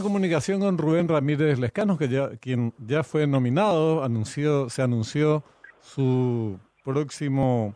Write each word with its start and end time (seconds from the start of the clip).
comunicación 0.00 0.60
con 0.60 0.78
Rubén 0.78 1.08
Ramírez 1.08 1.58
Lescanos, 1.58 1.98
que 1.98 2.08
ya, 2.08 2.36
quien 2.36 2.72
ya 2.78 3.02
fue 3.02 3.26
nominado, 3.26 4.02
anunció, 4.02 4.68
se 4.68 4.82
anunció 4.82 5.42
su 5.80 6.58
próximo, 6.84 7.74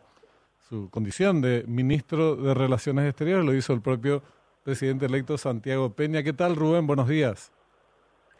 su 0.69 0.89
condición 0.89 1.41
de 1.41 1.63
ministro 1.67 2.35
de 2.35 2.53
Relaciones 2.53 3.07
Exteriores, 3.07 3.45
lo 3.45 3.53
hizo 3.53 3.73
el 3.73 3.81
propio 3.81 4.21
presidente 4.63 5.05
electo 5.05 5.37
Santiago 5.37 5.91
Peña. 5.91 6.23
¿Qué 6.23 6.33
tal, 6.33 6.55
Rubén? 6.55 6.87
Buenos 6.87 7.07
días. 7.07 7.51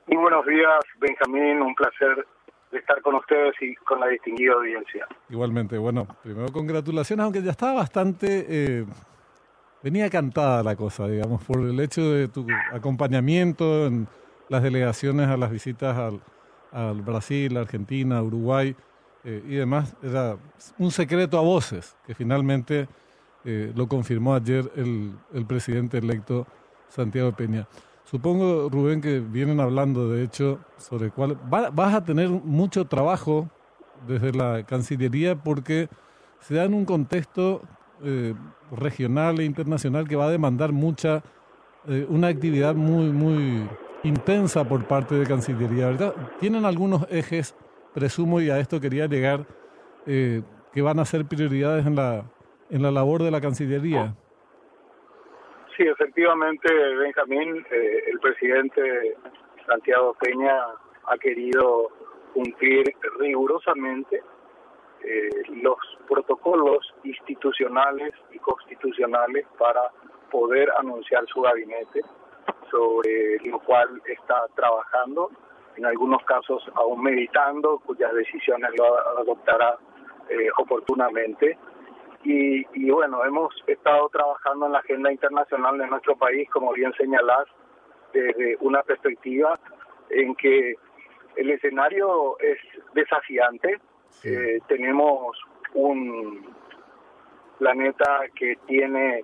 Muy 0.07 0.17
buenos 0.17 0.45
días, 0.45 0.79
Benjamín. 0.99 1.61
Un 1.61 1.75
placer 1.75 2.25
estar 2.71 3.02
con 3.02 3.15
ustedes 3.15 3.54
y 3.61 3.75
con 3.75 3.99
la 3.99 4.07
distinguida 4.07 4.54
audiencia. 4.54 5.07
Igualmente, 5.29 5.77
bueno, 5.77 6.07
primero 6.23 6.52
congratulaciones, 6.52 7.23
aunque 7.23 7.41
ya 7.41 7.52
estaba 7.52 7.73
bastante... 7.73 8.45
Eh, 8.47 8.86
venía 9.86 10.09
cantada 10.09 10.63
la 10.63 10.75
cosa, 10.75 11.07
digamos, 11.07 11.43
por 11.43 11.61
el 11.61 11.79
hecho 11.79 12.11
de 12.11 12.27
tu 12.27 12.47
acompañamiento 12.73 13.85
en 13.85 14.07
las 14.49 14.63
delegaciones 14.63 15.27
a 15.27 15.38
las 15.38 15.52
visitas 15.52 15.95
al, 15.95 16.21
al 16.71 17.03
Brasil, 17.03 17.55
Argentina, 17.55 18.20
Uruguay 18.23 18.75
eh, 19.23 19.44
y 19.48 19.53
demás. 19.53 19.95
Era 20.02 20.38
un 20.80 20.89
secreto 20.89 21.38
a 21.38 21.41
voces 21.41 21.95
que 22.03 22.16
finalmente 22.16 22.88
eh, 23.44 23.71
lo 23.75 23.88
confirmó 23.88 24.34
ayer 24.34 24.71
el, 24.75 25.13
el 25.31 25.45
presidente 25.45 25.99
electo 25.99 26.47
Santiago 26.88 27.33
Peña. 27.33 27.67
Supongo, 28.05 28.70
Rubén, 28.70 29.02
que 29.02 29.20
vienen 29.20 29.59
hablando, 29.59 30.09
de 30.09 30.23
hecho, 30.23 30.61
sobre 30.77 31.11
cuál... 31.11 31.38
vas 31.47 31.94
a 31.94 32.03
tener 32.03 32.30
mucho 32.30 32.86
trabajo 32.86 33.52
desde 34.08 34.31
la 34.31 34.63
Cancillería 34.63 35.36
porque 35.36 35.89
se 36.39 36.55
da 36.55 36.63
en 36.63 36.73
un 36.73 36.86
contexto 36.86 37.61
eh, 38.04 38.34
regional 38.72 39.40
e 39.40 39.45
internacional 39.45 40.08
que 40.08 40.16
va 40.16 40.26
a 40.26 40.31
demandar 40.31 40.72
mucha, 40.72 41.23
eh, 41.88 42.05
una 42.09 42.27
actividad 42.27 42.76
muy, 42.76 43.12
muy 43.12 43.70
intensa 44.03 44.67
por 44.67 44.86
parte 44.86 45.16
de 45.16 45.26
Cancillería, 45.26 45.88
¿verdad? 45.88 46.13
Tienen 46.39 46.66
algunos 46.66 47.08
ejes, 47.09 47.55
presumo, 47.94 48.42
y 48.42 48.50
a 48.50 48.59
esto 48.59 48.81
quería 48.81 49.08
llegar, 49.08 49.45
eh, 50.06 50.42
que 50.73 50.81
van 50.81 51.00
a 51.00 51.06
ser 51.06 51.25
prioridades 51.25 51.86
en 51.86 51.95
la, 51.95 52.25
en 52.69 52.81
la 52.81 52.92
labor 52.92 53.23
de 53.23 53.31
la 53.31 53.39
Cancillería. 53.39 54.14
Sí, 55.78 55.84
efectivamente, 55.84 56.73
Benjamín, 57.00 57.66
el 57.72 58.19
presidente 58.19 59.17
Santiago 59.66 60.16
Peña 60.19 60.53
ha 61.08 61.17
querido 61.17 61.89
cumplir 62.34 62.94
rigurosamente 63.19 64.22
eh, 65.08 65.30
los 65.61 65.78
protocolos 66.08 66.94
institucionales 67.03 68.14
y 68.31 68.39
constitucionales 68.39 69.45
para 69.58 69.81
poder 70.31 70.70
anunciar 70.78 71.25
su 71.28 71.42
gabinete, 71.42 72.02
sobre 72.72 73.38
lo 73.45 73.59
cual 73.59 74.02
está 74.08 74.47
trabajando, 74.56 75.30
en 75.75 75.86
algunos 75.86 76.23
casos 76.23 76.64
aún 76.75 77.03
meditando, 77.03 77.80
cuyas 77.80 78.14
decisiones 78.14 78.72
lo 78.78 78.97
adoptará 79.20 79.78
eh, 80.30 80.50
oportunamente. 80.58 81.58
Y, 82.23 82.66
y, 82.73 82.90
bueno, 82.90 83.23
hemos 83.23 83.53
estado 83.67 84.09
trabajando 84.09 84.66
en 84.66 84.72
la 84.72 84.80
agenda 84.80 85.12
internacional 85.12 85.78
de 85.78 85.88
nuestro 85.88 86.16
país, 86.16 86.50
como 86.50 86.73
bien 86.73 86.92
señalás, 86.94 87.45
desde 88.12 88.58
una 88.62 88.81
perspectiva 88.81 89.59
en 90.09 90.34
que 90.36 90.75
el 91.36 91.52
escenario 91.52 92.40
es 92.40 92.58
desafiante, 92.94 93.80
eh, 94.23 94.59
tenemos 94.67 95.38
un 95.73 96.53
planeta 97.59 98.22
que 98.35 98.57
tiene 98.67 99.23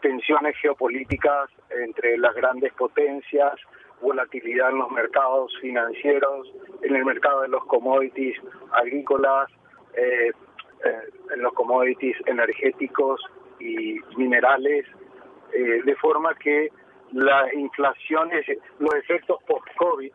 tensiones 0.00 0.56
geopolíticas 0.58 1.50
entre 1.70 2.18
las 2.18 2.34
grandes 2.34 2.72
potencias, 2.74 3.54
volatilidad 4.00 4.70
en 4.70 4.78
los 4.78 4.90
mercados 4.90 5.52
financieros, 5.60 6.52
en 6.82 6.94
el 6.94 7.04
mercado 7.04 7.42
de 7.42 7.48
los 7.48 7.64
commodities 7.64 8.36
agrícolas, 8.72 9.50
eh, 9.94 10.30
eh, 10.84 11.00
en 11.34 11.42
los 11.42 11.52
commodities 11.54 12.16
energéticos 12.26 13.20
y 13.58 13.98
minerales, 14.16 14.84
de 15.52 15.96
forma 15.96 16.34
que 16.34 16.70
la 17.12 17.52
inflación, 17.54 18.30
los 18.78 18.94
efectos 18.96 19.38
post-COVID, 19.46 20.12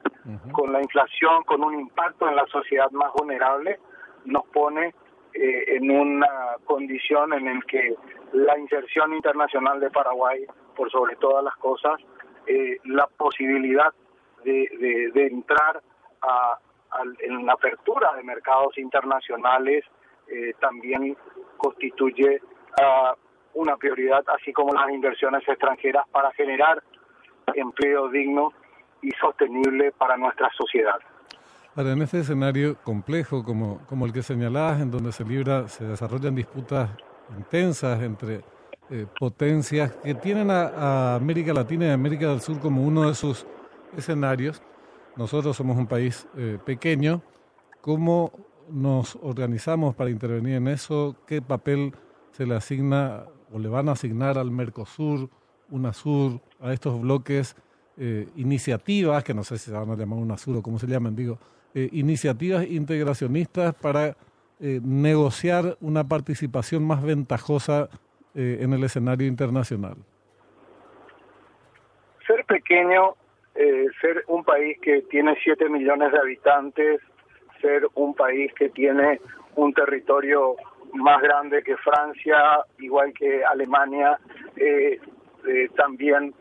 con 0.51 0.71
la 0.71 0.81
inflación, 0.81 1.43
con 1.45 1.63
un 1.63 1.79
impacto 1.79 2.29
en 2.29 2.35
la 2.35 2.45
sociedad 2.45 2.91
más 2.91 3.11
vulnerable, 3.13 3.79
nos 4.25 4.45
pone 4.47 4.93
eh, 5.33 5.75
en 5.75 5.89
una 5.89 6.55
condición 6.65 7.33
en 7.33 7.45
la 7.45 7.61
que 7.61 7.95
la 8.33 8.57
inserción 8.57 9.13
internacional 9.13 9.79
de 9.79 9.89
Paraguay, 9.89 10.45
por 10.75 10.89
sobre 10.91 11.15
todas 11.17 11.43
las 11.43 11.55
cosas, 11.57 11.99
eh, 12.47 12.77
la 12.85 13.07
posibilidad 13.07 13.93
de, 14.43 15.11
de, 15.13 15.27
entrar 15.27 15.81
a, 16.21 16.57
en 17.19 17.45
la 17.45 17.53
apertura 17.53 18.13
de 18.15 18.23
mercados 18.23 18.77
internacionales 18.77 19.85
eh, 20.27 20.53
también 20.59 21.15
constituye 21.57 22.41
uh, 22.79 23.13
una 23.53 23.77
prioridad, 23.77 24.23
así 24.27 24.51
como 24.53 24.73
las 24.73 24.89
inversiones 24.89 25.47
extranjeras 25.47 26.07
para 26.09 26.31
generar 26.31 26.81
empleo 27.53 28.09
digno 28.09 28.53
y 29.01 29.11
sostenible 29.11 29.91
para 29.91 30.17
nuestra 30.17 30.49
sociedad. 30.57 30.99
Ahora, 31.73 31.93
en 31.93 32.01
este 32.01 32.19
escenario 32.19 32.75
complejo 32.83 33.45
como, 33.45 33.79
como 33.87 34.05
el 34.05 34.11
que 34.11 34.21
señalabas, 34.21 34.81
en 34.81 34.91
donde 34.91 35.13
se 35.13 35.23
libra, 35.23 35.69
se 35.69 35.85
desarrollan 35.85 36.35
disputas 36.35 36.89
intensas 37.37 38.01
entre 38.01 38.43
eh, 38.89 39.05
potencias 39.17 39.93
que 40.03 40.13
tienen 40.13 40.51
a, 40.51 41.15
América 41.15 41.53
Latina 41.53 41.85
y 41.85 41.91
América 41.91 42.27
del 42.27 42.41
Sur 42.41 42.59
como 42.59 42.83
uno 42.83 43.07
de 43.07 43.15
sus 43.15 43.45
escenarios. 43.95 44.61
Nosotros 45.15 45.55
somos 45.55 45.77
un 45.77 45.87
país 45.87 46.27
eh, 46.35 46.57
pequeño. 46.65 47.21
¿Cómo 47.79 48.33
nos 48.69 49.17
organizamos 49.21 49.95
para 49.95 50.09
intervenir 50.09 50.55
en 50.55 50.67
eso? 50.67 51.15
¿Qué 51.25 51.41
papel 51.41 51.93
se 52.33 52.45
le 52.45 52.55
asigna 52.55 53.27
o 53.49 53.59
le 53.59 53.69
van 53.69 53.87
a 53.87 53.93
asignar 53.93 54.37
al 54.37 54.51
Mercosur, 54.51 55.29
UNASUR, 55.69 56.41
a 56.59 56.73
estos 56.73 56.99
bloques? 56.99 57.55
Eh, 57.97 58.27
iniciativas, 58.37 59.23
que 59.23 59.33
no 59.33 59.43
sé 59.43 59.57
si 59.57 59.65
se 59.65 59.71
van 59.71 59.89
a 59.91 59.95
llamar 59.95 60.17
UNASUR 60.17 60.57
o 60.57 60.61
cómo 60.63 60.79
se 60.79 60.87
llaman, 60.87 61.15
digo, 61.15 61.37
eh, 61.73 61.87
iniciativas 61.93 62.67
integracionistas 62.69 63.73
para 63.75 64.17
eh, 64.59 64.81
negociar 64.83 65.77
una 65.79 66.03
participación 66.03 66.83
más 66.83 67.01
ventajosa 67.01 67.87
eh, 68.35 68.57
en 68.59 68.73
el 68.73 68.83
escenario 68.83 69.25
internacional? 69.25 69.95
Ser 72.27 72.43
pequeño, 72.45 73.15
ser 74.01 74.23
un 74.27 74.43
país 74.43 74.77
que 74.81 75.01
tiene 75.03 75.37
7 75.43 75.69
millones 75.69 76.11
de 76.11 76.19
habitantes, 76.19 77.01
ser 77.61 77.87
un 77.95 78.13
país 78.15 78.51
que 78.53 78.69
tiene 78.69 79.21
un 79.55 79.73
territorio 79.73 80.55
más 80.93 81.21
grande 81.21 81.63
que 81.63 81.77
Francia, 81.77 82.37
igual 82.79 83.13
que 83.13 83.43
Alemania, 83.45 84.17
también 85.75 86.33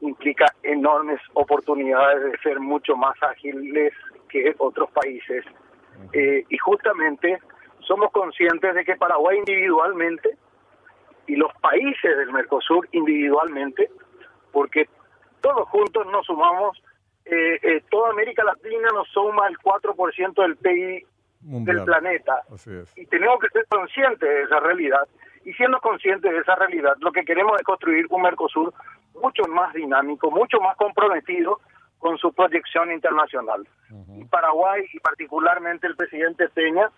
implica 0.00 0.46
enormes 0.62 1.20
oportunidades 1.34 2.22
de 2.22 2.38
ser 2.38 2.60
mucho 2.60 2.96
más 2.96 3.20
ágiles 3.22 3.92
que 4.34 4.54
otros 4.58 4.90
países. 4.90 5.44
Eh, 6.12 6.44
y 6.48 6.58
justamente 6.58 7.38
somos 7.86 8.10
conscientes 8.10 8.74
de 8.74 8.84
que 8.84 8.96
Paraguay 8.96 9.38
individualmente 9.38 10.36
y 11.28 11.36
los 11.36 11.52
países 11.60 12.16
del 12.16 12.32
Mercosur 12.32 12.88
individualmente, 12.90 13.88
porque 14.50 14.88
todos 15.40 15.68
juntos 15.68 16.04
nos 16.06 16.26
sumamos, 16.26 16.82
eh, 17.24 17.58
eh, 17.62 17.82
toda 17.90 18.10
América 18.10 18.42
Latina 18.42 18.88
nos 18.92 19.08
suma 19.08 19.46
el 19.46 19.56
4% 19.58 20.42
del 20.42 20.56
PIB 20.56 21.06
del 21.40 21.84
planeta. 21.84 22.42
Y 22.96 23.06
tenemos 23.06 23.38
que 23.38 23.48
ser 23.50 23.66
conscientes 23.68 24.28
de 24.28 24.42
esa 24.42 24.58
realidad. 24.60 25.06
Y 25.44 25.52
siendo 25.52 25.78
conscientes 25.80 26.32
de 26.32 26.38
esa 26.38 26.56
realidad, 26.56 26.96
lo 27.00 27.12
que 27.12 27.24
queremos 27.24 27.56
es 27.60 27.64
construir 27.64 28.06
un 28.10 28.22
Mercosur 28.22 28.72
mucho 29.14 29.44
más 29.48 29.72
dinámico, 29.74 30.30
mucho 30.30 30.58
más 30.60 30.76
comprometido 30.76 31.60
con 32.04 32.18
su 32.18 32.34
proyección 32.34 32.92
internacional. 32.92 33.66
Y 34.14 34.26
Paraguay, 34.26 34.84
y 34.92 35.00
particularmente 35.00 35.86
el 35.86 35.96
presidente 35.96 36.50
Peña, 36.50 36.90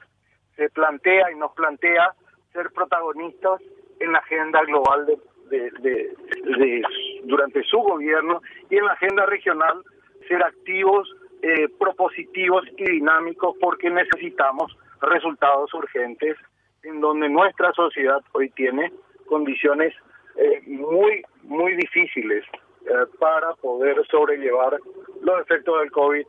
se 0.57 0.69
plantea 0.71 1.31
y 1.31 1.37
nos 1.37 1.53
plantea 1.53 2.11
ser 2.53 2.73
protagonistas 2.73 3.63
en 4.01 4.11
la 4.11 4.19
agenda 4.19 4.65
global 4.65 5.07
de, 5.07 5.71
de, 5.79 6.83
durante 7.23 7.63
su 7.63 7.79
gobierno 7.79 8.43
y 8.69 8.79
en 8.79 8.85
la 8.85 8.95
agenda 8.95 9.27
regional 9.27 9.81
ser 10.27 10.43
activos, 10.43 11.09
eh, 11.41 11.69
propositivos 11.79 12.65
y 12.77 12.91
dinámicos 12.91 13.55
porque 13.61 13.89
necesitamos 13.89 14.77
resultados 15.03 15.73
urgentes 15.73 16.37
en 16.83 17.01
donde 17.01 17.29
nuestra 17.29 17.71
sociedad 17.75 18.25
hoy 18.33 18.51
tiene 18.51 18.93
condiciones 19.27 19.95
eh, 20.35 20.63
muy, 20.67 21.23
muy 21.45 21.77
difíciles 21.77 22.45
eh, 22.87 23.07
para 23.19 23.55
poder 23.55 23.97
sobrellevar 24.11 24.79
los 25.23 25.41
efectos 25.41 25.81
del 25.81 25.91
COVID, 25.91 26.27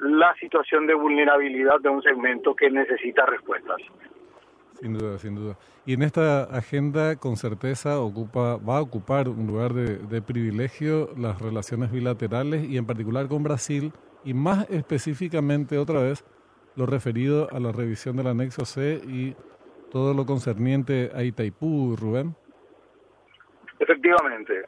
la 0.00 0.34
situación 0.40 0.86
de 0.86 0.94
vulnerabilidad 0.94 1.80
de 1.80 1.88
un 1.88 2.02
segmento 2.02 2.54
que 2.54 2.70
necesita 2.70 3.26
respuestas. 3.26 3.76
Sin 4.80 4.96
duda, 4.96 5.18
sin 5.18 5.34
duda. 5.34 5.56
Y 5.84 5.92
en 5.92 6.02
esta 6.02 6.44
agenda, 6.44 7.16
con 7.16 7.36
certeza, 7.36 8.00
ocupa, 8.00 8.56
va 8.56 8.78
a 8.78 8.80
ocupar 8.80 9.28
un 9.28 9.46
lugar 9.46 9.74
de, 9.74 9.98
de 9.98 10.22
privilegio 10.22 11.10
las 11.18 11.40
relaciones 11.40 11.92
bilaterales 11.92 12.64
y 12.64 12.78
en 12.78 12.86
particular 12.86 13.28
con 13.28 13.42
Brasil 13.42 13.92
y 14.24 14.34
más 14.34 14.68
específicamente 14.70 15.78
otra 15.78 16.00
vez 16.02 16.24
lo 16.76 16.86
referido 16.86 17.48
a 17.52 17.60
la 17.60 17.72
revisión 17.72 18.16
del 18.16 18.28
anexo 18.28 18.64
C 18.64 19.00
y 19.06 19.34
todo 19.90 20.14
lo 20.14 20.24
concerniente 20.24 21.10
a 21.14 21.22
Itaipú, 21.22 21.96
Rubén. 21.96 22.34
Efectivamente. 23.78 24.64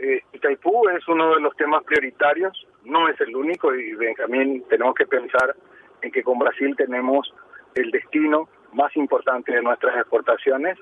Eh, 0.00 0.22
Itaipú 0.32 0.88
es 0.90 1.06
uno 1.08 1.34
de 1.34 1.40
los 1.40 1.56
temas 1.56 1.82
prioritarios, 1.84 2.66
no 2.84 3.08
es 3.08 3.20
el 3.20 3.34
único 3.34 3.74
y 3.74 3.94
Benjamín 3.94 4.64
tenemos 4.68 4.94
que 4.94 5.06
pensar 5.06 5.56
en 6.02 6.12
que 6.12 6.22
con 6.22 6.38
Brasil 6.38 6.74
tenemos 6.76 7.32
el 7.74 7.90
destino 7.90 8.48
más 8.72 8.94
importante 8.96 9.52
de 9.52 9.62
nuestras 9.62 9.96
exportaciones 9.96 10.78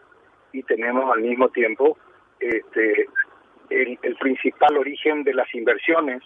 y 0.52 0.62
tenemos 0.64 1.10
al 1.14 1.22
mismo 1.22 1.48
tiempo 1.48 1.96
este, 2.40 3.08
el, 3.70 3.98
el 4.02 4.16
principal 4.16 4.76
origen 4.76 5.24
de 5.24 5.34
las 5.34 5.52
inversiones. 5.54 6.22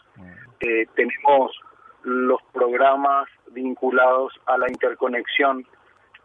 Eh, 0.60 0.86
tenemos 0.94 1.58
los 2.02 2.40
programas 2.52 3.28
vinculados 3.52 4.32
a 4.46 4.58
la 4.58 4.66
interconexión 4.68 5.64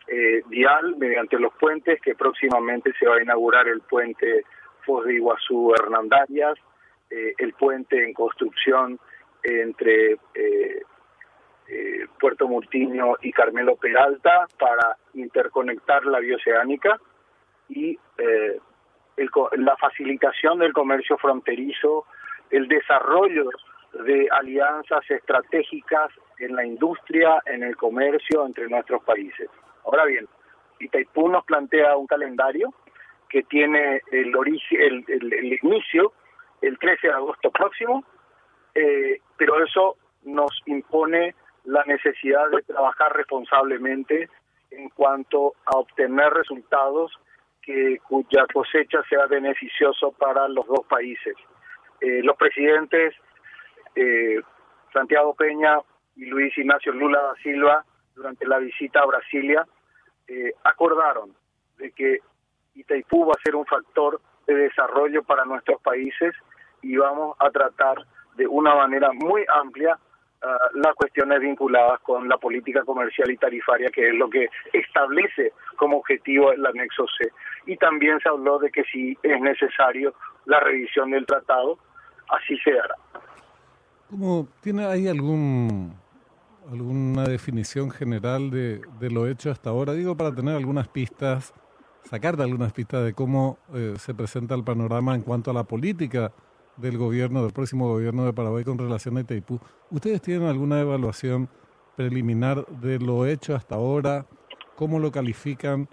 eh, 0.08 0.42
vial 0.48 0.96
mediante 0.98 1.40
los 1.40 1.54
puentes, 1.56 2.00
que 2.02 2.16
próximamente 2.16 2.92
se 3.00 3.08
va 3.08 3.16
a 3.16 3.24
inaugurar 3.24 3.68
el 3.68 3.82
puente 3.82 4.46
Foz 4.86 5.06
de 5.06 5.16
Iguazú 5.16 5.74
Hernandarias, 5.74 6.56
eh, 7.10 7.34
el 7.38 7.54
puente 7.54 8.04
en 8.04 8.14
construcción 8.14 9.00
entre 9.44 10.14
eh, 10.34 10.82
eh, 11.68 12.06
Puerto 12.20 12.48
Murtiño 12.48 13.16
y 13.22 13.32
Carmelo 13.32 13.76
Peralta 13.76 14.48
para 14.60 14.98
interconectar 15.14 16.06
la 16.06 16.20
bioceánica 16.20 17.00
y 17.70 17.98
eh, 18.18 18.60
el, 19.18 19.30
la 19.58 19.76
facilitación 19.78 20.60
del 20.60 20.74
comercio 20.74 21.18
fronterizo, 21.18 22.06
el 22.50 22.68
desarrollo 22.68 23.50
de 24.06 24.28
alianzas 24.32 25.10
estratégicas 25.10 26.12
en 26.40 26.56
la 26.56 26.66
industria, 26.66 27.42
en 27.46 27.64
el 27.64 27.76
comercio 27.78 28.46
entre 28.46 28.68
nuestros 28.68 29.04
países. 29.04 29.50
Ahora 29.86 30.06
bien, 30.06 30.28
Itaipú 30.80 31.30
nos 31.30 31.46
plantea 31.46 31.96
un 31.96 32.08
calendario 32.08 32.74
que 33.36 33.44
tiene 33.44 34.02
el, 34.14 34.34
origen, 34.34 35.04
el, 35.10 35.60
inicio 35.62 36.14
el 36.62 36.80
13 36.80 37.08
de 37.08 37.14
agosto 37.14 37.52
próximo, 37.52 38.06
eh, 38.74 39.20
pero 39.36 39.62
eso 39.62 39.98
nos 40.24 40.52
impone 40.68 41.36
la 41.66 41.84
necesidad 41.84 42.50
de 42.50 42.62
trabajar 42.62 43.14
responsablemente 43.14 44.30
en 44.72 44.88
cuanto 44.88 45.56
a 45.66 45.80
obtener 45.80 46.32
resultados 46.32 47.12
que 47.62 47.98
cuya 48.08 48.46
cosecha 48.54 49.04
sea 49.10 49.26
beneficioso 49.26 50.14
para 50.14 50.48
los 50.48 50.66
dos 50.68 50.86
países. 50.88 51.36
Eh, 52.00 52.24
los 52.24 52.38
presidentes 52.38 53.16
eh, 53.98 54.40
Santiago 54.94 55.34
Peña 55.34 55.78
y 56.16 56.24
Luis 56.28 56.58
Ignacio 56.58 56.94
Lula 56.94 57.22
da 57.22 57.36
Silva 57.44 57.84
durante 58.16 58.48
la 58.48 58.60
visita 58.60 59.02
a 59.02 59.08
Brasilia 59.08 59.68
acordaron 60.64 61.36
de 61.78 61.92
que 61.92 62.20
Itaipú 62.75 63.25
va 63.25 63.33
a 63.33 63.44
ser 63.44 63.56
un 63.56 63.66
factor 63.66 64.19
de 64.48 64.54
desarrollo 64.54 65.24
para 65.24 65.45
nuestros 65.45 65.81
países 65.81 66.33
y 66.81 66.98
vamos 66.98 67.36
a 67.39 67.50
tratar 67.50 68.06
de 68.36 68.48
una 68.48 68.75
manera 68.75 69.12
muy 69.13 69.44
amplia 69.62 69.98
uh, 69.98 70.77
las 70.77 70.94
cuestiones 70.95 71.39
vinculadas 71.39 72.00
con 72.01 72.27
la 72.27 72.38
política 72.38 72.83
comercial 72.83 73.31
y 73.31 73.38
tarifaria, 73.38 73.89
que 73.89 74.10
es 74.10 74.13
lo 74.13 74.30
que 74.30 74.50
establece 74.74 75.54
como 75.77 75.98
objetivo 75.98 76.51
el 76.51 76.66
anexo 76.66 77.06
C. 77.18 77.31
Y 77.66 77.77
también 77.77 78.19
se 78.19 78.30
habló 78.30 78.60
de 78.60 78.69
que 78.69 78.83
si 78.83 79.18
es 79.24 79.42
necesario 79.42 80.13
la 80.45 80.60
revisión 80.60 81.12
del 81.12 81.25
tratado, 81.25 81.80
así 82.30 82.57
se 82.57 82.72
hará. 82.72 82.95
¿Cómo 84.10 84.48
tiene 84.62 84.86
ahí 84.86 85.07
algún 85.07 85.95
alguna 86.72 87.24
definición 87.25 87.92
general 87.92 88.50
de, 88.50 88.81
de, 89.00 89.10
lo 89.12 89.27
hecho 89.27 89.50
hasta 89.50 89.69
ahora? 89.69 89.94
Digo, 89.94 90.16
para 90.18 90.33
tener 90.33 90.56
algunas 90.56 90.88
pistas, 90.88 91.54
sacarte 92.10 92.44
algunas 92.44 92.72
pistas 92.72 93.04
de 93.04 93.13
cómo 93.13 93.57
eh, 93.74 93.96
se 93.98 94.13
presenta 94.13 94.56
el 94.56 94.63
panorama 94.63 95.16
en 95.16 95.22
cuanto 95.22 95.52
a 95.52 95.54
la 95.54 95.63
política 95.63 96.31
del 96.78 96.98
gobierno, 96.98 97.44
del 97.44 97.54
próximo 97.54 97.88
gobierno 97.88 98.25
de 98.25 98.34
Paraguay 98.34 98.63
con 98.63 98.78
relación 98.78 99.18
a 99.18 99.22
Itaipú. 99.22 99.60
¿Ustedes 99.90 100.22
tienen 100.22 100.48
alguna 100.48 100.80
evaluación 100.81 101.50
preliminar 101.96 102.66
de 102.68 103.00
lo 103.00 103.25
hecho 103.25 103.56
hasta 103.56 103.75
ahora? 103.75 104.25
¿Cómo 104.75 105.00
lo 105.00 105.12
califican? 105.12 105.88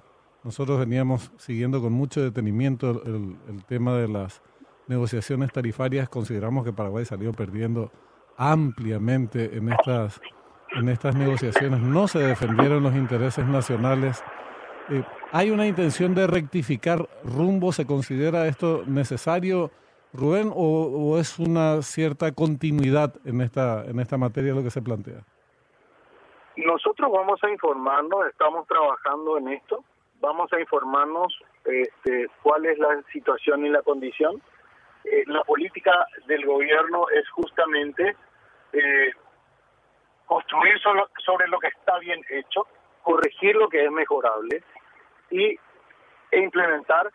Nosotros 0.45 0.79
veníamos 0.81 1.31
siguiendo 1.39 1.81
con 1.81 1.93
mucho 1.93 2.21
detenimiento 2.21 3.03
el, 3.05 3.37
el 3.49 3.65
tema 3.65 3.95
de 3.95 4.09
las 4.09 4.43
negociaciones 4.89 5.53
tarifarias. 5.53 6.09
Consideramos 6.09 6.65
que 6.65 6.73
Paraguay 6.73 7.05
salió 7.05 7.33
perdiendo 7.33 7.93
ampliamente 8.37 9.57
en 9.57 9.73
estas, 9.73 10.21
en 10.75 10.89
estas 10.89 11.15
negociaciones. 11.15 11.81
No 11.81 12.09
se 12.09 12.19
defendieron 12.19 12.83
los 12.83 12.97
intereses 12.97 13.47
nacionales. 13.47 14.23
Eh, 14.91 15.05
¿Hay 15.33 15.51
una 15.51 15.67
intención 15.67 16.15
de 16.15 16.27
rectificar 16.27 17.09
rumbo? 17.25 17.73
¿Se 17.73 17.87
considera 17.87 18.47
esto 18.47 18.83
necesario? 18.87 19.71
Rubén, 20.13 20.53
o, 20.55 21.19
es 21.19 21.39
una 21.39 21.81
cierta 21.81 22.33
continuidad 22.33 23.15
en 23.25 23.41
esta, 23.41 23.85
en 23.87 23.99
esta 23.99 24.19
materia 24.19 24.53
lo 24.53 24.63
que 24.63 24.71
se 24.71 24.83
plantea? 24.83 25.23
Nosotros 26.57 27.11
vamos 27.11 27.43
a 27.43 27.49
informarnos, 27.49 28.27
estamos 28.27 28.67
trabajando 28.67 29.39
en 29.39 29.49
esto, 29.49 29.83
vamos 30.21 30.53
a 30.53 30.61
informarnos 30.61 31.35
este, 31.65 32.29
cuál 32.43 32.67
es 32.67 32.79
la 32.79 33.03
situación 33.11 33.65
y 33.65 33.71
la 33.71 33.81
condición. 33.81 34.43
Eh, 35.05 35.25
la 35.29 35.43
política 35.45 36.07
del 36.27 36.45
gobierno 36.45 37.07
es 37.09 37.27
justamente 37.31 38.15
eh, 38.75 39.13
construir 40.27 40.79
solo, 40.81 41.09
sobre 41.25 41.49
lo 41.49 41.59
que 41.59 41.69
está 41.69 41.99
bien 42.01 42.21
hecho, 42.29 42.67
corregir 43.03 43.57
lo 43.57 43.69
que 43.69 43.85
es 43.85 43.91
mejorable 43.91 44.63
y 45.33 45.59
e 46.31 46.39
implementar 46.39 47.11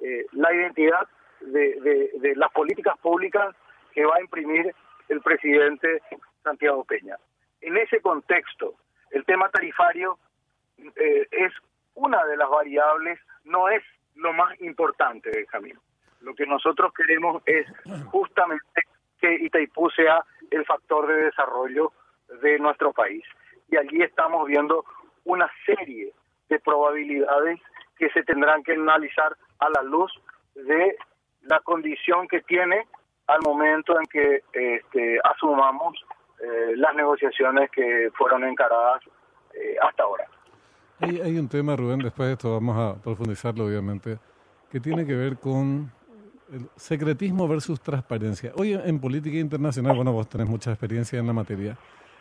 eh, 0.00 0.26
la 0.32 0.52
identidad 0.52 1.06
de, 1.40 2.10
de, 2.18 2.36
las 2.36 2.50
políticas 2.50 2.98
públicas 2.98 3.54
que 3.92 4.04
va 4.04 4.16
a 4.16 4.20
imprimir 4.20 4.74
el 5.08 5.20
presidente 5.20 6.02
Santiago 6.42 6.84
Peña. 6.84 7.16
En 7.60 7.76
ese 7.76 8.00
contexto, 8.00 8.74
el 9.10 9.24
tema 9.24 9.48
tarifario 9.50 10.18
eh, 10.96 11.28
es 11.30 11.52
una 11.94 12.24
de 12.26 12.36
las 12.36 12.48
variables, 12.48 13.18
no 13.44 13.68
es 13.68 13.82
lo 14.16 14.32
más 14.32 14.60
importante 14.60 15.30
del 15.30 15.46
camino. 15.46 15.80
Lo 16.20 16.34
que 16.34 16.46
nosotros 16.46 16.92
queremos 16.92 17.42
es 17.46 17.66
justamente 18.06 18.82
que 19.20 19.34
Itaipú 19.34 19.90
sea 19.90 20.24
el 20.50 20.64
factor 20.64 21.06
de 21.06 21.24
desarrollo 21.24 21.92
de 22.40 22.58
nuestro 22.58 22.92
país. 22.92 23.24
Y 23.70 23.76
allí 23.76 24.02
estamos 24.02 24.46
viendo 24.46 24.84
una 25.24 25.50
serie 25.64 26.12
de 26.48 26.58
probabilidades 26.60 27.60
que 27.98 28.10
se 28.10 28.22
tendrán 28.22 28.62
que 28.62 28.72
analizar 28.72 29.36
a 29.58 29.68
la 29.70 29.82
luz 29.82 30.12
de 30.54 30.96
la 31.42 31.60
condición 31.60 32.28
que 32.28 32.40
tiene 32.42 32.86
al 33.26 33.40
momento 33.42 33.98
en 33.98 34.06
que 34.06 34.42
este, 34.52 35.18
asumamos 35.24 35.96
eh, 36.40 36.76
las 36.76 36.94
negociaciones 36.94 37.70
que 37.70 38.10
fueron 38.16 38.44
encaradas 38.44 39.02
eh, 39.54 39.76
hasta 39.82 40.02
ahora. 40.02 40.24
Hay, 41.00 41.20
hay, 41.20 41.38
un 41.38 41.48
tema, 41.48 41.76
Rubén, 41.76 42.00
después 42.00 42.28
de 42.28 42.32
esto 42.32 42.52
vamos 42.52 42.76
a 42.76 43.00
profundizarlo, 43.00 43.66
obviamente, 43.66 44.18
que 44.70 44.80
tiene 44.80 45.06
que 45.06 45.14
ver 45.14 45.38
con 45.38 45.92
el 46.52 46.68
secretismo 46.76 47.46
versus 47.46 47.80
transparencia. 47.80 48.52
Hoy 48.56 48.72
en 48.72 49.00
política 49.00 49.36
internacional, 49.36 49.94
bueno, 49.96 50.12
vos 50.12 50.28
tenés 50.28 50.48
mucha 50.48 50.70
experiencia 50.70 51.18
en 51.18 51.26
la 51.26 51.32
materia, 51.32 51.76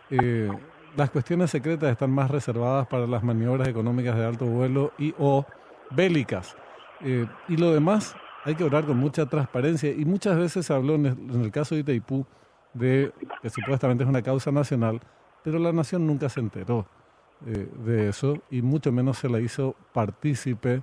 eh, 0.10 0.50
las 0.96 1.10
cuestiones 1.10 1.52
secretas 1.52 1.92
están 1.92 2.12
más 2.12 2.32
reservadas 2.32 2.88
para 2.88 3.08
las 3.08 3.24
maniobras 3.24 3.68
económicas 3.68 4.16
de 4.16 4.26
alto 4.26 4.46
vuelo 4.46 4.94
y 4.98 5.14
o 5.18 5.46
bélicas. 5.92 6.56
Eh, 7.02 7.28
y 7.48 7.58
lo 7.58 7.72
demás 7.74 8.16
hay 8.44 8.56
que 8.56 8.64
obrar 8.64 8.86
con 8.86 8.98
mucha 8.98 9.26
transparencia 9.26 9.92
y 9.92 10.06
muchas 10.06 10.38
veces 10.38 10.66
se 10.66 10.74
habló 10.74 10.96
en 10.96 11.06
el, 11.06 11.14
en 11.14 11.42
el, 11.42 11.52
caso 11.52 11.76
de 11.76 11.82
Itaipú 11.82 12.26
de 12.74 13.12
que 13.42 13.50
supuestamente 13.50 14.04
es 14.04 14.10
una 14.10 14.22
causa 14.22 14.52
nacional, 14.52 15.02
pero 15.44 15.60
la 15.60 15.72
nación 15.72 16.08
nunca 16.08 16.30
se 16.30 16.40
enteró 16.40 16.88
eh, 17.46 17.70
de 17.86 18.10
eso 18.10 18.40
y 18.50 18.64
mucho 18.64 18.92
menos 18.92 19.20
se 19.20 19.30
la 19.30 19.40
hizo 19.40 19.76
partícipe 19.94 20.82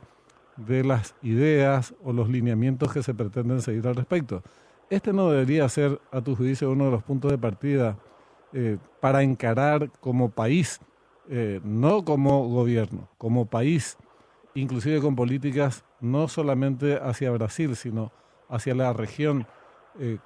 de 0.57 0.85
las 0.85 1.17
ideas 1.23 1.95
o 2.05 2.13
los 2.13 2.29
lineamientos 2.29 2.93
que 2.93 3.03
se 3.03 3.13
pretenden 3.13 3.61
seguir 3.61 3.87
al 3.89 3.97
respecto. 3.97 4.43
Este 4.89 5.13
no 5.13 5.31
debería 5.31 5.69
ser, 5.69 6.01
a 6.13 6.21
tu 6.21 6.37
juicio, 6.37 6.71
uno 6.71 6.85
de 6.85 6.91
los 6.93 7.03
puntos 7.03 7.31
de 7.33 7.39
partida 7.39 7.97
eh, 8.55 8.79
para 9.01 9.23
encarar 9.23 9.91
como 10.01 10.31
país, 10.31 10.81
eh, 11.29 11.61
no 11.63 12.05
como 12.05 12.49
gobierno, 12.49 13.11
como 13.19 13.47
país, 13.47 13.99
inclusive 14.55 15.01
con 15.01 15.17
políticas 15.17 15.85
no 16.01 16.29
solamente 16.29 16.99
hacia 17.03 17.31
Brasil, 17.31 17.77
sino 17.77 18.13
hacia 18.49 18.75
la 18.75 18.93
región, 18.93 19.47
eh, 19.99 20.19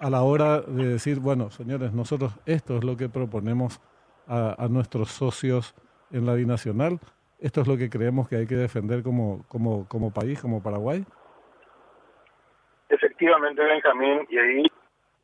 a 0.00 0.10
la 0.10 0.22
hora 0.22 0.60
de 0.60 0.88
decir, 0.88 1.20
bueno, 1.20 1.50
señores, 1.50 1.92
nosotros 1.92 2.32
esto 2.46 2.78
es 2.78 2.84
lo 2.84 2.96
que 2.96 3.08
proponemos 3.08 3.80
a, 4.26 4.56
a 4.58 4.68
nuestros 4.68 5.10
socios 5.10 5.74
en 6.10 6.26
la 6.26 6.34
binacional 6.34 7.00
esto 7.40 7.60
es 7.60 7.68
lo 7.68 7.76
que 7.76 7.88
creemos 7.88 8.28
que 8.28 8.36
hay 8.36 8.46
que 8.46 8.56
defender 8.56 9.02
como, 9.02 9.44
como, 9.48 9.86
como 9.88 10.12
país, 10.12 10.40
como 10.40 10.62
Paraguay. 10.62 11.04
Efectivamente, 12.88 13.62
Benjamín, 13.62 14.26
y 14.28 14.38
ahí 14.38 14.62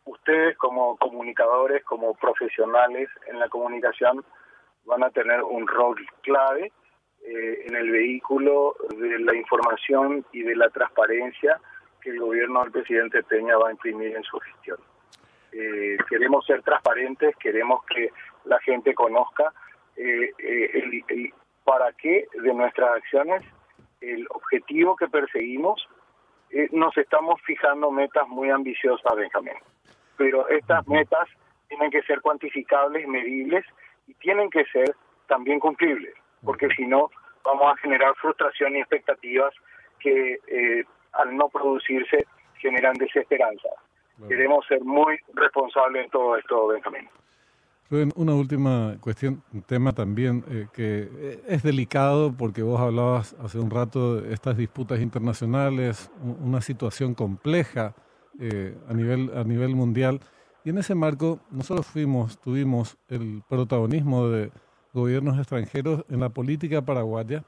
ustedes 0.04 0.56
como 0.58 0.96
comunicadores, 0.96 1.84
como 1.84 2.14
profesionales 2.14 3.08
en 3.26 3.38
la 3.38 3.48
comunicación, 3.48 4.24
van 4.84 5.02
a 5.02 5.10
tener 5.10 5.42
un 5.42 5.66
rol 5.66 5.96
clave 6.22 6.72
eh, 7.26 7.64
en 7.66 7.74
el 7.74 7.90
vehículo 7.90 8.74
de 8.98 9.18
la 9.18 9.34
información 9.34 10.26
y 10.32 10.42
de 10.42 10.56
la 10.56 10.68
transparencia 10.68 11.58
que 12.00 12.10
el 12.10 12.20
gobierno 12.20 12.60
del 12.62 12.70
presidente 12.72 13.22
Peña 13.22 13.56
va 13.56 13.68
a 13.68 13.72
imprimir 13.72 14.14
en 14.14 14.22
su 14.24 14.38
gestión. 14.40 14.78
Eh, 15.52 15.96
queremos 16.08 16.44
ser 16.44 16.62
transparentes, 16.62 17.34
queremos 17.36 17.82
que 17.86 18.10
la 18.44 18.60
gente 18.60 18.92
conozca 18.94 19.52
eh, 19.96 20.32
el, 20.38 21.32
para 21.64 21.92
qué 21.92 22.26
de 22.34 22.52
nuestras 22.52 22.90
acciones, 22.96 23.42
el 24.02 24.26
objetivo 24.30 24.96
que 24.96 25.08
perseguimos, 25.08 25.88
nos 26.72 26.96
estamos 26.98 27.40
fijando 27.42 27.90
metas 27.90 28.28
muy 28.28 28.50
ambiciosas, 28.50 29.16
Benjamín. 29.16 29.54
Pero 30.16 30.48
estas 30.48 30.86
metas 30.86 31.28
tienen 31.68 31.90
que 31.90 32.02
ser 32.02 32.20
cuantificables, 32.20 33.06
medibles 33.08 33.64
y 34.06 34.14
tienen 34.14 34.50
que 34.50 34.64
ser 34.66 34.94
también 35.26 35.58
cumplibles, 35.58 36.14
porque 36.44 36.68
si 36.76 36.86
no 36.86 37.10
vamos 37.44 37.72
a 37.72 37.76
generar 37.78 38.14
frustración 38.16 38.76
y 38.76 38.80
expectativas 38.80 39.52
que 39.98 40.38
eh, 40.46 40.84
al 41.12 41.36
no 41.36 41.48
producirse 41.48 42.26
generan 42.56 42.94
desesperanza. 42.94 43.68
Queremos 44.28 44.64
ser 44.66 44.82
muy 44.84 45.18
responsables 45.34 46.04
en 46.04 46.10
todo 46.10 46.36
esto, 46.36 46.68
Benjamín. 46.68 47.08
Rubén, 47.90 48.12
una 48.16 48.34
última 48.34 48.96
cuestión, 49.00 49.42
un 49.52 49.62
tema 49.62 49.92
también 49.92 50.42
eh, 50.48 50.68
que 50.72 51.08
eh, 51.12 51.42
es 51.46 51.62
delicado 51.62 52.32
porque 52.32 52.62
vos 52.62 52.80
hablabas 52.80 53.34
hace 53.44 53.58
un 53.58 53.70
rato 53.70 54.20
de 54.20 54.32
estas 54.32 54.56
disputas 54.56 55.00
internacionales, 55.00 56.10
una 56.22 56.60
situación 56.62 57.14
compleja 57.14 57.94
a, 58.88 58.94
nivel, 58.94 59.30
a 59.36 59.44
nivel 59.44 59.74
mundial. 59.74 60.20
Y 60.64 60.70
en 60.70 60.78
ese 60.78 60.94
marco, 60.94 61.40
nosotros 61.50 61.86
fuimos, 61.86 62.38
tuvimos 62.38 62.96
el 63.08 63.42
protagonismo 63.48 64.28
de 64.28 64.50
gobiernos 64.92 65.38
extranjeros 65.38 66.04
en 66.08 66.20
la 66.20 66.30
política 66.30 66.82
paraguaya, 66.82 67.44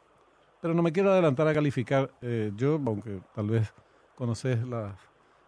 pero 0.61 0.75
no 0.75 0.83
me 0.83 0.93
quiero 0.93 1.12
adelantar 1.12 1.49
a 1.49 1.55
calificar 1.55 2.11
eh, 2.21 2.52
yo, 2.57 2.81
aunque 2.85 3.21
tal 3.35 3.49
vez 3.49 3.73
conoces 4.16 4.66
las, 4.66 4.95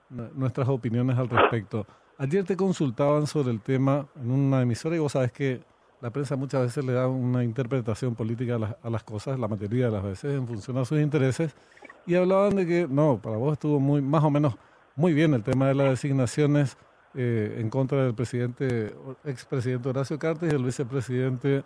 nuestras 0.09 0.68
opiniones 0.68 1.18
al 1.18 1.28
respecto. 1.28 1.87
Ayer 2.16 2.45
te 2.45 2.57
consultaban 2.57 3.26
sobre 3.26 3.50
el 3.50 3.61
tema 3.61 4.07
en 4.16 4.30
una 4.30 4.62
emisora 4.62 4.97
y 4.97 4.99
vos 4.99 5.12
sabes 5.12 5.33
que 5.33 5.62
la 6.00 6.11
prensa 6.11 6.37
muchas 6.37 6.62
veces 6.62 6.85
le 6.85 6.92
da 6.92 7.09
una 7.09 7.42
interpretación 7.42 8.14
política 8.14 8.54
a 8.54 8.59
las, 8.59 8.76
a 8.83 8.90
las 8.90 9.02
cosas, 9.02 9.38
la 9.38 9.49
mayoría 9.49 9.87
de 9.87 9.92
las 9.92 10.02
veces 10.02 10.35
en 10.35 10.47
función 10.47 10.78
a 10.78 10.85
sus 10.85 11.00
intereses, 11.00 11.54
y 12.07 12.14
hablaban 12.14 12.57
de 12.57 12.66
que 12.66 12.87
no, 12.88 13.21
para 13.21 13.37
vos 13.37 13.52
estuvo 13.54 13.80
muy 13.80 14.00
más 14.00 14.23
o 14.25 14.30
menos 14.30 14.54
muy 14.98 15.14
bien 15.14 15.32
el 15.32 15.44
tema 15.44 15.68
de 15.68 15.76
las 15.76 15.90
designaciones 15.90 16.76
eh, 17.14 17.58
en 17.60 17.70
contra 17.70 18.02
del 18.02 18.14
presidente, 18.14 18.92
expresidente 19.24 19.88
Horacio 19.88 20.18
Cartes 20.18 20.52
y 20.52 20.56
el 20.56 20.64
vicepresidente 20.64 21.62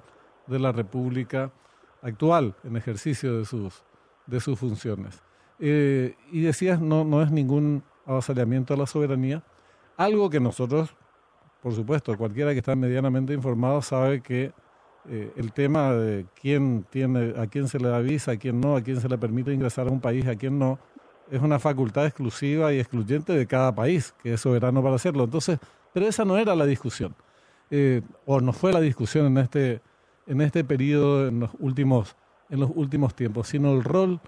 de 0.46 0.58
la 0.58 0.70
República 0.70 1.50
actual 2.02 2.54
en 2.62 2.76
ejercicio 2.76 3.38
de 3.38 3.46
sus, 3.46 3.84
de 4.26 4.38
sus 4.38 4.58
funciones. 4.58 5.22
Eh, 5.58 6.14
y 6.30 6.42
decías, 6.42 6.78
no, 6.78 7.04
no 7.04 7.22
es 7.22 7.30
ningún 7.30 7.82
avasallamiento 8.04 8.74
a 8.74 8.76
la 8.76 8.86
soberanía, 8.86 9.42
algo 9.96 10.28
que 10.28 10.38
nosotros, 10.38 10.94
por 11.62 11.72
supuesto, 11.72 12.18
cualquiera 12.18 12.52
que 12.52 12.58
está 12.58 12.76
medianamente 12.76 13.32
informado 13.32 13.80
sabe 13.80 14.20
que 14.20 14.52
eh, 15.08 15.32
el 15.36 15.54
tema 15.54 15.94
de 15.94 16.26
quién 16.38 16.84
tiene, 16.90 17.32
a 17.40 17.46
quién 17.46 17.66
se 17.68 17.78
le 17.78 17.88
da 17.88 18.00
visa, 18.00 18.32
a 18.32 18.36
quién 18.36 18.60
no, 18.60 18.76
a 18.76 18.82
quién 18.82 19.00
se 19.00 19.08
le 19.08 19.16
permite 19.16 19.54
ingresar 19.54 19.88
a 19.88 19.90
un 19.90 20.02
país, 20.02 20.26
a 20.26 20.36
quién 20.36 20.58
no, 20.58 20.78
es 21.30 21.40
una 21.40 21.58
facultad 21.58 22.06
exclusiva 22.06 22.72
y 22.72 22.78
excluyente 22.78 23.32
de 23.32 23.46
cada 23.46 23.74
país, 23.74 24.14
que 24.22 24.34
es 24.34 24.40
soberano 24.40 24.82
para 24.82 24.96
hacerlo. 24.96 25.24
Entonces, 25.24 25.58
pero 25.92 26.06
esa 26.06 26.24
no 26.24 26.38
era 26.38 26.54
la 26.54 26.66
discusión, 26.66 27.14
eh, 27.70 28.02
o 28.26 28.40
no 28.40 28.52
fue 28.52 28.72
la 28.72 28.80
discusión 28.80 29.26
en 29.26 29.38
este, 29.38 29.80
en 30.26 30.40
este 30.40 30.64
periodo, 30.64 31.28
en 31.28 31.40
los, 31.40 31.50
últimos, 31.58 32.16
en 32.50 32.60
los 32.60 32.70
últimos 32.74 33.14
tiempos, 33.14 33.48
sino 33.48 33.72
el 33.72 33.84
rol 33.84 34.20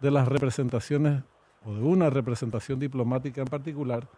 de 0.00 0.10
las 0.10 0.28
representaciones, 0.28 1.22
o 1.64 1.74
de 1.74 1.82
una 1.82 2.10
representación 2.10 2.78
diplomática 2.78 3.40
en 3.40 3.48
particular, 3.48 4.08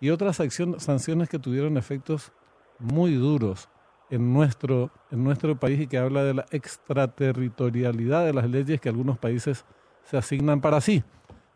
y 0.00 0.10
otras 0.10 0.36
sanciones 0.78 1.28
que 1.28 1.38
tuvieron 1.38 1.76
efectos 1.76 2.32
muy 2.78 3.14
duros 3.14 3.68
en 4.10 4.32
nuestro, 4.32 4.90
en 5.10 5.24
nuestro 5.24 5.58
país 5.58 5.80
y 5.80 5.86
que 5.86 5.96
habla 5.96 6.24
de 6.24 6.34
la 6.34 6.46
extraterritorialidad 6.50 8.26
de 8.26 8.32
las 8.32 8.50
leyes 8.50 8.80
que 8.80 8.88
algunos 8.88 9.18
países 9.18 9.64
se 10.04 10.16
asignan 10.16 10.60
para 10.60 10.80
sí 10.80 11.02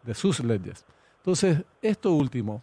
de 0.07 0.15
sus 0.15 0.43
leyes. 0.43 0.87
Entonces, 1.19 1.65
esto 1.83 2.13
último 2.13 2.63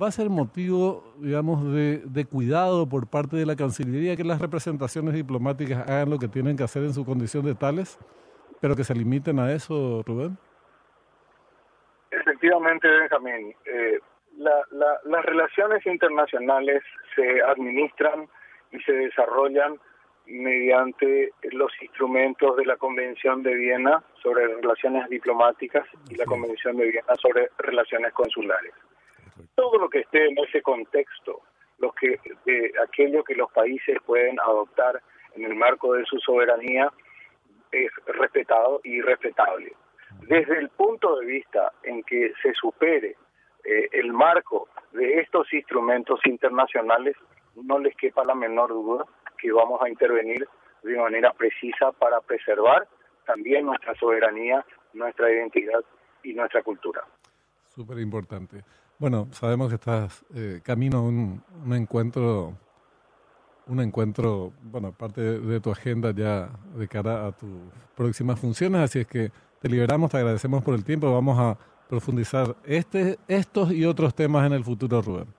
va 0.00 0.08
a 0.08 0.12
ser 0.12 0.28
motivo, 0.30 1.14
digamos, 1.18 1.72
de, 1.72 2.02
de, 2.04 2.24
cuidado 2.24 2.88
por 2.88 3.08
parte 3.08 3.36
de 3.36 3.46
la 3.46 3.56
Cancillería 3.56 4.16
que 4.16 4.24
las 4.24 4.40
representaciones 4.40 5.14
diplomáticas 5.14 5.88
hagan 5.88 6.10
lo 6.10 6.18
que 6.18 6.28
tienen 6.28 6.56
que 6.56 6.64
hacer 6.64 6.84
en 6.84 6.94
su 6.94 7.04
condición 7.04 7.44
de 7.44 7.54
tales, 7.54 7.98
pero 8.60 8.76
que 8.76 8.84
se 8.84 8.94
limiten 8.94 9.38
a 9.38 9.52
eso, 9.52 10.02
Rubén. 10.06 10.38
Efectivamente, 12.10 12.88
Benjamín. 12.88 13.54
Eh, 13.64 13.98
las 14.38 15.24
relaciones 15.24 15.84
internacionales 15.86 16.82
se 17.14 17.42
administran 17.42 18.28
y 18.70 18.78
se 18.80 18.92
desarrollan 18.92 19.78
mediante 20.28 21.32
los 21.52 21.72
instrumentos 21.80 22.56
de 22.56 22.66
la 22.66 22.76
Convención 22.76 23.42
de 23.42 23.54
Viena 23.54 24.02
sobre 24.22 24.46
relaciones 24.46 25.08
diplomáticas 25.08 25.86
y 26.10 26.16
la 26.16 26.26
Convención 26.26 26.76
de 26.76 26.90
Viena 26.90 27.14
sobre 27.20 27.48
relaciones 27.58 28.12
consulares. 28.12 28.72
Todo 29.54 29.78
lo 29.78 29.88
que 29.88 30.00
esté 30.00 30.26
en 30.28 30.38
ese 30.38 30.60
contexto, 30.62 31.40
lo 31.78 31.92
que 31.92 32.20
de 32.44 32.72
aquello 32.82 33.24
que 33.24 33.34
los 33.34 33.50
países 33.52 33.96
pueden 34.04 34.38
adoptar 34.40 35.00
en 35.34 35.44
el 35.44 35.54
marco 35.54 35.94
de 35.94 36.04
su 36.04 36.18
soberanía 36.18 36.92
es 37.72 37.90
respetado 38.06 38.80
y 38.84 39.00
respetable. 39.00 39.72
Desde 40.22 40.58
el 40.58 40.68
punto 40.70 41.18
de 41.18 41.26
vista 41.26 41.72
en 41.82 42.02
que 42.02 42.32
se 42.42 42.52
supere 42.54 43.16
eh, 43.64 43.88
el 43.92 44.12
marco 44.12 44.68
de 44.92 45.20
estos 45.20 45.52
instrumentos 45.52 46.20
internacionales, 46.24 47.16
no 47.64 47.78
les 47.78 47.96
quepa 47.96 48.24
la 48.24 48.34
menor 48.34 48.70
duda 48.70 49.04
que 49.38 49.52
vamos 49.52 49.80
a 49.82 49.88
intervenir 49.88 50.48
de 50.82 50.96
manera 50.96 51.32
precisa 51.32 51.92
para 51.92 52.20
preservar 52.20 52.88
también 53.26 53.66
nuestra 53.66 53.94
soberanía, 53.96 54.64
nuestra 54.94 55.30
identidad 55.30 55.80
y 56.22 56.32
nuestra 56.32 56.62
cultura. 56.62 57.04
Súper 57.66 57.98
importante. 57.98 58.64
Bueno, 58.98 59.28
sabemos 59.32 59.68
que 59.68 59.76
estás 59.76 60.24
eh, 60.34 60.60
camino 60.62 60.98
a 60.98 61.02
un, 61.02 61.42
encuentro, 61.72 62.54
un 63.66 63.80
encuentro, 63.80 64.52
bueno, 64.62 64.92
parte 64.92 65.20
de, 65.20 65.60
tu 65.60 65.70
agenda 65.70 66.10
ya 66.10 66.50
de 66.74 66.88
cara 66.88 67.26
a 67.26 67.32
tus 67.32 67.50
próximas 67.94 68.40
funciones, 68.40 68.80
así 68.80 69.00
es 69.00 69.06
que 69.06 69.30
te 69.60 69.68
liberamos, 69.68 70.10
te 70.10 70.16
agradecemos 70.16 70.64
por 70.64 70.74
el 70.74 70.84
tiempo, 70.84 71.12
vamos 71.12 71.38
a 71.38 71.56
profundizar 71.88 72.56
este, 72.64 73.18
estos 73.28 73.72
y 73.72 73.84
otros 73.84 74.14
temas 74.14 74.46
en 74.46 74.54
el 74.54 74.64
futuro, 74.64 75.00
Rubén. 75.00 75.37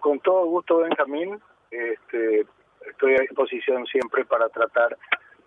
Con 0.00 0.20
todo 0.20 0.46
gusto, 0.46 0.78
Benjamín. 0.78 1.40
Este, 1.70 2.46
estoy 2.90 3.14
a 3.14 3.20
disposición 3.20 3.86
siempre 3.86 4.24
para 4.24 4.48
tratar 4.48 4.96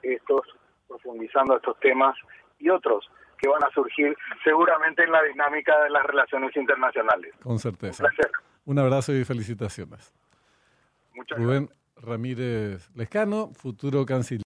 estos, 0.01 0.41
profundizando 0.87 1.57
estos 1.57 1.79
temas 1.79 2.15
y 2.59 2.69
otros 2.69 3.09
que 3.37 3.49
van 3.49 3.63
a 3.63 3.69
surgir 3.71 4.15
seguramente 4.43 5.03
en 5.03 5.11
la 5.11 5.23
dinámica 5.23 5.83
de 5.83 5.89
las 5.89 6.05
relaciones 6.05 6.55
internacionales. 6.55 7.33
Con 7.43 7.57
certeza. 7.57 8.03
Un 8.03 8.09
placer. 8.09 8.31
Un 8.65 8.79
abrazo 8.79 9.13
y 9.13 9.25
felicitaciones. 9.25 10.13
Muchas 11.15 11.39
Rubén 11.39 11.69
Ramírez 11.95 12.89
Lescano, 12.95 13.51
futuro 13.53 14.05
canciller. 14.05 14.39